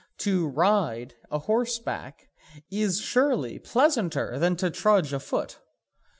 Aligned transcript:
To 0.17 0.47
ride 0.47 1.13
a 1.29 1.37
horseback 1.37 2.31
is 2.71 2.99
surely 3.01 3.59
pleasanter 3.59 4.39
than 4.39 4.55
to 4.55 4.71
trudge 4.71 5.13
a 5.13 5.19
foot? 5.19 5.59